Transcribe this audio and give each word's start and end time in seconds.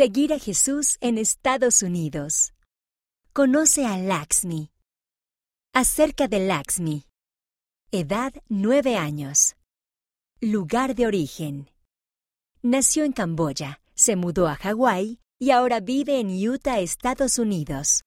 Seguir 0.00 0.32
a 0.32 0.38
Jesús 0.38 0.96
en 1.02 1.18
Estados 1.18 1.82
Unidos. 1.82 2.54
Conoce 3.34 3.84
a 3.84 3.98
Laxmi. 3.98 4.70
Acerca 5.74 6.26
de 6.26 6.38
Laxmi. 6.38 7.04
Edad 7.92 8.32
9 8.48 8.96
años. 8.96 9.56
Lugar 10.40 10.94
de 10.94 11.06
origen. 11.06 11.70
Nació 12.62 13.04
en 13.04 13.12
Camboya, 13.12 13.82
se 13.94 14.16
mudó 14.16 14.48
a 14.48 14.56
Hawái 14.56 15.20
y 15.38 15.50
ahora 15.50 15.80
vive 15.80 16.18
en 16.18 16.30
Utah, 16.30 16.80
Estados 16.80 17.38
Unidos. 17.38 18.04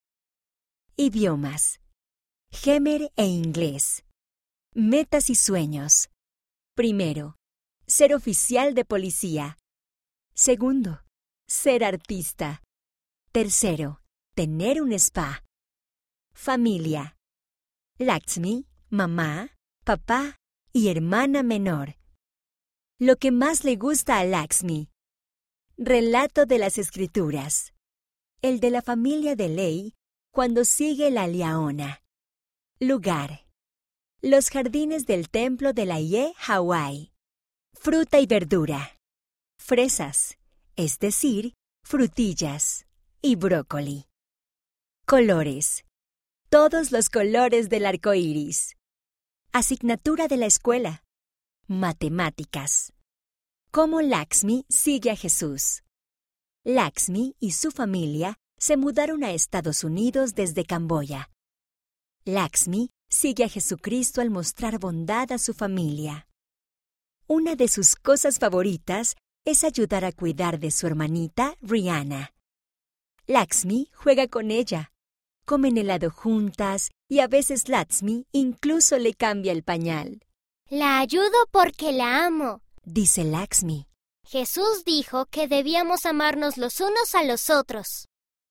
Idiomas. 0.97 1.79
Gemer 2.49 3.11
e 3.15 3.27
inglés. 3.27 4.03
Metas 4.73 5.29
y 5.29 5.35
sueños. 5.35 6.09
Primero, 6.73 7.35
ser 7.85 8.15
oficial 8.15 8.73
de 8.73 8.83
policía. 8.83 9.59
Segundo, 10.33 11.02
ser 11.53 11.83
artista. 11.83 12.63
Tercero, 13.31 14.01
tener 14.35 14.81
un 14.81 14.91
spa. 14.93 15.43
Familia. 16.33 17.15
Lakshmi, 17.99 18.65
mamá, 18.89 19.51
papá 19.85 20.37
y 20.73 20.89
hermana 20.89 21.43
menor. 21.43 21.95
Lo 22.99 23.17
que 23.17 23.31
más 23.31 23.63
le 23.63 23.75
gusta 23.75 24.17
a 24.17 24.25
Lakshmi. 24.25 24.89
Relato 25.77 26.47
de 26.47 26.57
las 26.57 26.79
escrituras. 26.79 27.73
El 28.41 28.59
de 28.59 28.71
la 28.71 28.81
familia 28.81 29.35
de 29.35 29.49
Ley 29.49 29.93
cuando 30.31 30.65
sigue 30.65 31.11
la 31.11 31.27
liaona. 31.27 32.01
Lugar. 32.79 33.45
Los 34.23 34.49
jardines 34.49 35.05
del 35.05 35.29
templo 35.29 35.73
de 35.73 35.85
la 35.85 35.99
Ye, 36.01 36.33
Hawái. 36.37 37.13
Fruta 37.73 38.19
y 38.19 38.25
verdura. 38.25 38.97
Fresas, 39.59 40.37
es 40.75 40.99
decir, 40.99 41.53
frutillas 41.83 42.85
y 43.21 43.35
brócoli. 43.35 44.07
Colores. 45.05 45.85
Todos 46.49 46.91
los 46.91 47.09
colores 47.09 47.69
del 47.69 47.85
arco 47.85 48.13
iris. 48.13 48.75
Asignatura 49.51 50.27
de 50.27 50.37
la 50.37 50.45
escuela. 50.45 51.03
Matemáticas. 51.67 52.93
Cómo 53.71 54.01
Laxmi 54.01 54.65
sigue 54.69 55.11
a 55.11 55.15
Jesús. 55.15 55.83
Laxmi 56.63 57.35
y 57.39 57.51
su 57.51 57.71
familia 57.71 58.37
se 58.57 58.77
mudaron 58.77 59.23
a 59.23 59.31
Estados 59.31 59.83
Unidos 59.83 60.35
desde 60.35 60.65
Camboya. 60.65 61.29
Laxmi 62.25 62.89
sigue 63.09 63.43
a 63.43 63.49
Jesucristo 63.49 64.21
al 64.21 64.29
mostrar 64.29 64.79
bondad 64.79 65.31
a 65.31 65.37
su 65.37 65.53
familia. 65.53 66.27
Una 67.27 67.55
de 67.55 67.67
sus 67.67 67.95
cosas 67.95 68.39
favoritas 68.39 69.15
es 69.45 69.63
ayudar 69.63 70.05
a 70.05 70.11
cuidar 70.11 70.59
de 70.59 70.71
su 70.71 70.87
hermanita 70.87 71.55
Rihanna. 71.61 72.33
Laxmi 73.27 73.89
juega 73.93 74.27
con 74.27 74.51
ella. 74.51 74.91
Comen 75.45 75.77
helado 75.77 76.09
juntas 76.09 76.91
y 77.09 77.19
a 77.19 77.27
veces 77.27 77.69
Laxmi 77.69 78.25
incluso 78.31 78.97
le 78.97 79.13
cambia 79.13 79.51
el 79.51 79.63
pañal. 79.63 80.23
La 80.69 80.99
ayudo 80.99 81.47
porque 81.51 81.91
la 81.91 82.25
amo, 82.25 82.61
dice 82.83 83.23
Laxmi. 83.23 83.87
Jesús 84.25 84.83
dijo 84.85 85.25
que 85.27 85.47
debíamos 85.47 86.05
amarnos 86.05 86.57
los 86.57 86.79
unos 86.79 87.13
a 87.13 87.23
los 87.23 87.49
otros. 87.49 88.07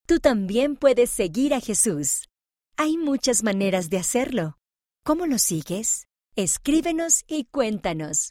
Tú 0.07 0.21
también 0.21 0.77
puedes 0.77 1.11
seguir 1.11 1.55
a 1.55 1.61
Jesús. 1.61 2.29
Hay 2.77 2.97
muchas 2.97 3.43
maneras 3.43 3.91
de 3.91 3.99
hacerlo. 3.99 4.59
¿Cómo 5.05 5.27
lo 5.27 5.39
sigues? 5.39 6.07
Escríbenos 6.37 7.25
y 7.27 7.45
cuéntanos. 7.45 8.31